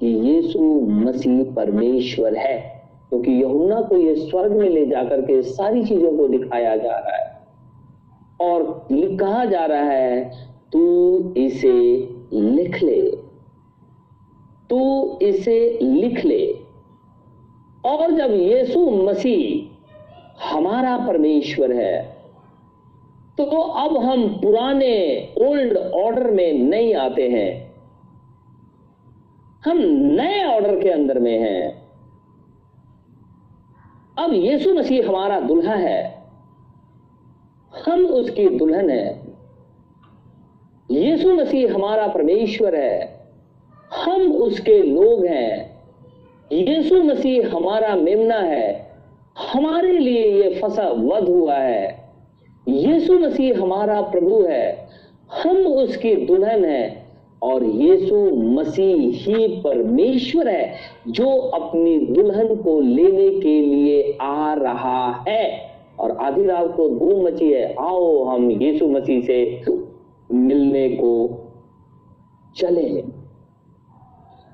[0.00, 5.84] कि यीशु मसीह परमेश्वर है, क्योंकि तो को ये स्वर्ग में ले जाकर के सारी
[5.84, 7.42] चीज़ों को दिखाया जा रहा है।
[8.40, 8.86] और
[9.16, 10.30] कहा जा रहा है,
[10.72, 13.16] तू इसे लिख ले।
[14.70, 16.58] तू इसे लिख ले।
[17.86, 19.72] और जब यीशु मसीह
[20.50, 22.11] हमारा परमेश्वर है
[23.46, 27.72] तो अब हम पुराने ओल्ड ऑर्डर में नहीं आते हैं।
[29.64, 31.82] हम नए ऑर्डर के अंदर में हैं।
[34.18, 36.22] अब यीशु मसीह हमारा दुल्हा है।
[37.88, 39.36] हम उसकी दुल्हन है।
[40.90, 43.26] यीशु मसीह हमारा परमेश्वर है।
[44.04, 45.82] हम उसके लोग हैं।
[46.52, 48.96] यीशु मसीह हमारा मेमना है।
[49.54, 52.01] हमारे लिए ये फसा वध हुआ है।
[52.66, 54.88] यीशु मसीह हमारा प्रभु है,
[55.42, 57.06] हम उसकी दुल्हन है
[57.42, 60.74] और यीशु मसीह ही परमेश्वर है
[61.08, 67.24] जो अपनी दुल्हन को लेने के लिए आ रहा है। और आधी रात को धूम
[67.26, 69.62] मची है, आओ हम यीशु मसीह से
[70.30, 71.12] मिलने को
[72.56, 72.88] चले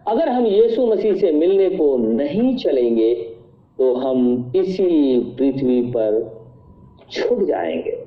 [0.07, 3.15] अगर हम यीशु मसीह से मिलने को नहीं चलेंगे
[3.79, 6.21] तो हम इसी पृथ्वी पर
[7.11, 7.98] छुट जाएँगे।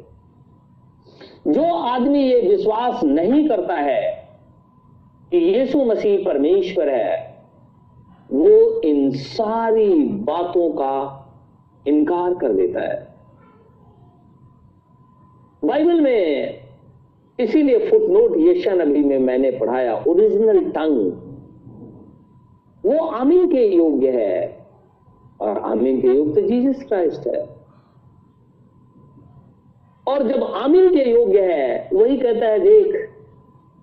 [1.48, 4.02] जो आदमी ये विश्वास नहीं करता है
[5.32, 7.32] कि यीशु मसीह परमेश्वर है,
[8.32, 11.18] वो इन सारी बातों का
[11.88, 13.16] इनकार कर देता है।
[15.66, 16.60] बाइबल में
[17.40, 21.12] इसीलिए फुटनोट यशा नबी में मैंने पढ़ाया, ओरिजिनल टंग,
[22.84, 24.68] वो आमीन के योग्य है,
[25.42, 27.61] और आमीन के योग्य तो जीसस क्राइस्ट है।
[30.12, 33.10] और जब आमीन के योग्य है, वही कहता है, देख,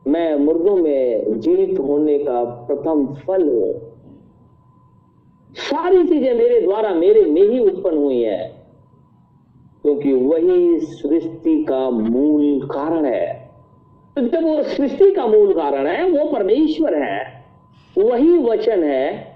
[0.06, 3.72] मैं मुर्दों में जीवित होने का प्रथम फल हूँ।
[5.50, 8.46] सारी चीज़ें मेरे द्वारा मेरे में ही उत्पन्न हुई है,
[9.82, 13.26] क्योंकि वही सृष्टि का मूल कारण है।
[14.16, 17.44] तो जब वो सृष्टि का मूल कारण है, वो परमेश्वर है,
[17.96, 19.26] वही वचन है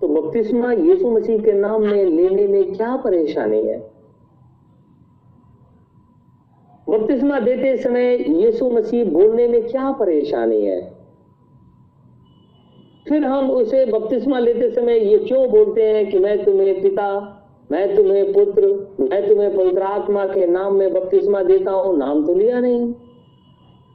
[0.00, 3.78] तो बपतिस्मा यीशु मसीह के नाम में लेने में क्या परेशानी है?
[6.90, 10.92] बपतिस्मा देते समय यीशु मसीह बोलने में क्या परेशानी है?
[13.08, 17.36] फिर हम उसे बपतिस्मा लेते समय ये क्यों बोलते हैं कि मैं तुम्हें पिता,
[17.72, 18.62] मैं तुम्हें पुत्र,
[19.00, 22.94] मैं तुम्हें पवित्र आत्मा के नाम में बपतिस्मा देता हूँ, नाम तो लिया नहीं।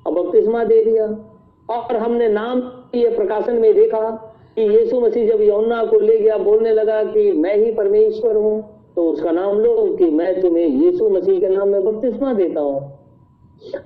[0.08, 1.32] अब बपतिस्मा दे दिया।
[1.70, 6.38] और हमने नाम ये प्रकाशन में देखा कि यीशु मसीह जब यौना को ले गया,
[6.38, 11.10] बोलने लगा कि मैं ही परमेश्वर हूँ। तो उसका नाम लो कि मैं तुम्हें यीशु
[11.10, 13.00] मसीह के नाम में बपतिस्मा देता हूँ।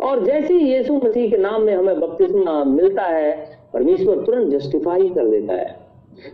[0.01, 5.09] और जैसे ही यीशु मसीह के नाम में हमें बपतिस्मा मिलता है, परमेश्वर तुरंत जस्टिफाई
[5.09, 5.89] कर देता है।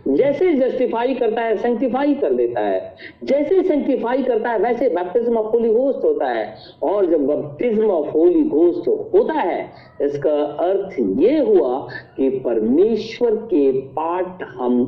[0.08, 5.46] जैसे जस्टिफाई करता है सेंटिफाई कर देता है। जैसे सेंटिफाई करता है, वैसे बैप्टिज्म ऑफ़
[5.46, 9.70] होली घोस्ट होता है। और जब बैप्टिज्म ऑफ़ होली घोस्ट होता है,
[10.02, 14.82] इसका अर्थ ये हुआ कि परमेश्वर के पाठ हम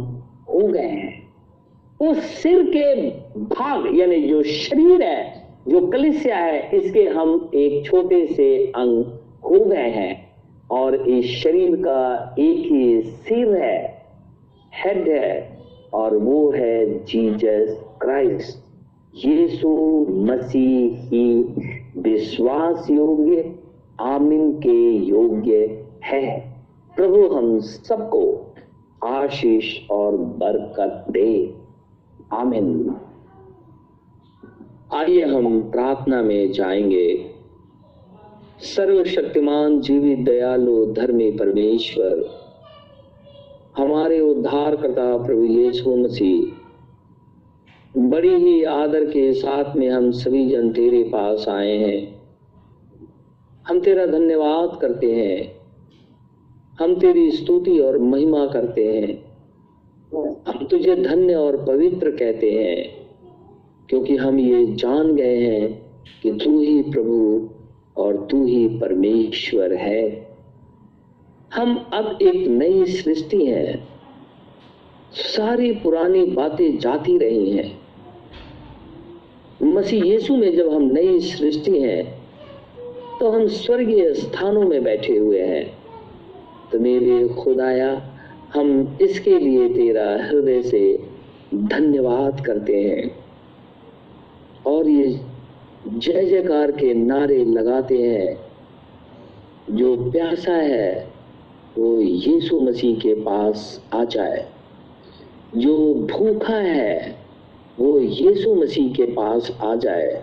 [0.48, 1.17] हो गए हैं।
[2.00, 8.26] उस सिर के भाग, यानी जो शरीर है, जो कलिसिया है, इसके हम एक छोटे
[8.26, 9.04] से अंग
[9.44, 10.28] हो गए हैं।
[10.70, 14.02] और इस शरीर का एक ही सिर है
[14.74, 15.58] हेड है,
[15.92, 18.64] और वो है जीसस क्राइस्ट
[19.24, 21.42] यीशु मसीह ही
[21.98, 23.54] विश्वास योग्य,
[24.00, 26.54] आमिन के योग्य है।
[26.96, 28.54] प्रभु हम सबको
[29.04, 31.57] आशीष और बरकत दे।
[32.32, 32.96] आमिन।
[34.94, 37.30] आइए हम प्रार्थना में जाएँगे।
[38.58, 42.30] सर्वशक्तिमान जीवित दयालु, धर्मी परमेश्वर,
[43.78, 46.58] हमारे उद्धारकर्ता प्रभु यीशु मसीह,
[48.00, 52.22] बड़ी ही आदर के साथ में हम सभी जन तेरे पास आए हैं।
[53.68, 55.58] हम तेरा धन्यवाद करते हैं।
[56.80, 59.27] हम तेरी स्तुति और महिमा करते हैं।
[60.12, 63.06] हम तुझे धन्य और पवित्र कहते हैं,
[63.88, 65.68] क्योंकि हम ये जान गए हैं
[66.22, 67.48] कि तू ही प्रभु
[67.96, 70.28] और तू ही परमेश्वर है।
[71.54, 73.88] हम अब एक नई सृष्टि हैं।
[75.12, 77.78] सारी पुरानी बातें जाती रही हैं।
[79.64, 82.04] मसीह यीशु में जब हम नई सृष्टि हैं
[83.20, 85.66] तो हम स्वर्गीय स्थानों में बैठे हुए हैं।
[86.72, 88.14] तो मेरे खुदाया
[88.54, 90.98] हम इसके लिए तेरा हृदय से
[91.54, 93.16] धन्यवाद करते हैं।
[94.66, 95.20] और ये
[95.88, 98.48] जय जयकार के नारे लगाते हैं।
[99.76, 101.08] जो प्यासा है,
[101.78, 104.48] वो यीशु मसीह के पास आ जाए।
[105.56, 107.16] जो भूखा है,
[107.80, 110.22] वो यीशु मसीह के पास आ जाए।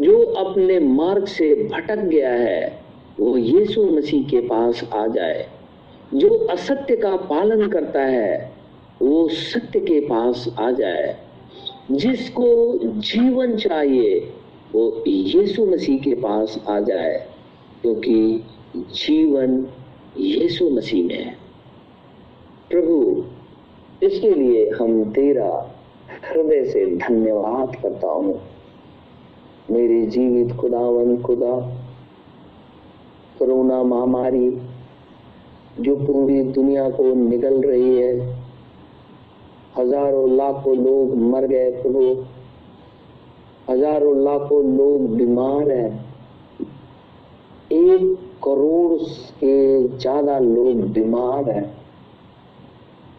[0.00, 2.82] जो अपने मार्ग से भटक गया है,
[3.20, 5.57] वो यीशु मसीह के पास आ जाए।
[6.14, 8.52] जो असत्य का पालन करता है,
[9.02, 11.20] वो सत्य के पास आ जाए।
[11.90, 14.32] जिसको जीवन चाहिए,
[14.72, 17.28] वो यीशु मसीह के पास आ जाए,
[17.82, 18.44] क्योंकि
[18.76, 19.66] जीवन
[20.18, 21.36] यीशु मसीह में है।
[22.70, 23.24] प्रभु,
[24.06, 25.74] इसके लिए हम तेरा
[26.32, 28.40] हृदय से धन्यवाद करता हूँ।
[29.70, 31.84] मेरे जीवित खुदावन, खुदा,
[33.38, 34.67] कोरोना महामारी
[35.80, 38.14] जो पूरी दुनिया को निगल रही है।
[39.78, 42.02] हज़ारों लाखों लोग मर गए प्रभु
[43.70, 45.90] हज़ारों लाखों लोग बीमार हैं।
[47.72, 48.98] एक करोड़
[49.40, 49.56] के
[49.88, 51.66] ज़्यादा लोग बीमार हैं।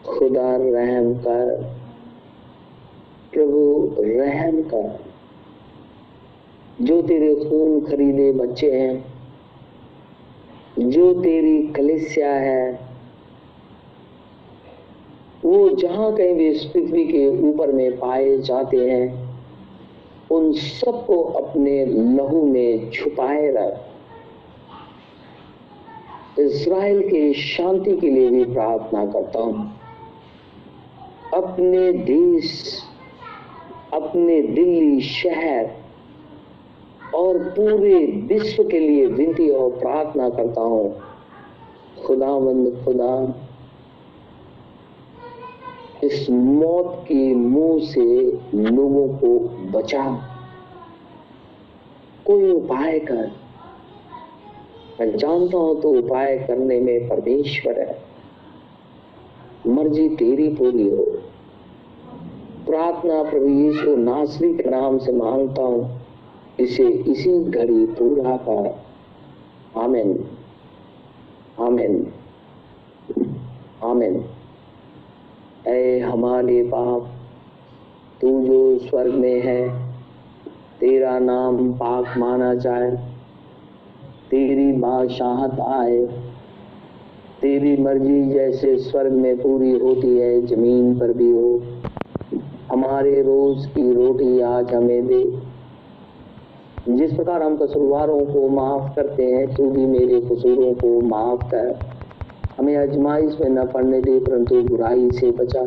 [0.06, 1.54] खुदा रहम कर,
[3.32, 3.62] प्रभु
[4.00, 4.98] रहम कर।
[6.80, 9.09] जो तेरे खून खरीदे बच्चे हैं
[10.78, 12.90] जो तेरी कलिसिया है,
[15.44, 19.30] वो जहाँ कहीं भी इस पृथ्वी के ऊपर में पाए जाते हैं,
[20.30, 23.86] उन सबको अपने लहू में छुपाए रख।
[26.38, 29.80] इसराइल के शांति के लिए भी प्रार्थना करता हूँ।
[31.34, 32.82] अपने देश,
[33.92, 35.79] अपने दिल्ली शहर
[37.14, 40.96] और पूरे विश्व के लिए विनती और प्रार्थना करता हूँ।
[42.06, 43.34] खुदावंद, खुदा,
[46.04, 49.38] इस मौत के मुँह से लोगों को
[49.78, 50.26] बचा।
[52.26, 53.32] कोई उपाय कर।
[55.00, 58.02] मैं जानता हूँ तो उपाय करने में परमेश्वर है।
[59.66, 61.04] मर्ज़ी तेरी पूरी हो।
[62.66, 65.99] प्रार्थना प्रभु यीशु नासरी के नाम से माँगता हूँ।
[66.58, 68.82] इसे इसी घड़ी पूरा कर।
[69.76, 70.24] आमेन।
[71.60, 72.12] आमेन।
[73.84, 74.24] आमेन।
[75.66, 77.10] ऐ हमारे बाप,
[78.20, 79.92] तू जो स्वर्ग में है,
[80.80, 82.90] तेरा नाम पाक माना जाए।
[84.30, 86.06] तेरी बादशाहत आए।
[87.42, 91.62] तेरी मर्ज़ी जैसे स्वर्ग में पूरी होती है, ज़मीन पर भी हो।
[92.72, 95.49] हमारे रोज की रोटी आज हमें दे।
[96.90, 101.78] जिस प्रकार हम कसूरवारों को माफ़ करते हैं, तू भी मेरे कसूरों को माफ़ कर।
[102.58, 105.64] हमें अजमाइश में न पड़ने दे, परंतु बुराई से बचा।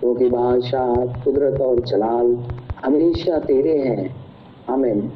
[0.00, 0.94] क्योंकि तो बादशाह
[1.24, 2.38] कुदरत और जलाल
[2.84, 4.16] हमेशा तेरे हैं।
[4.70, 5.12] आमीन।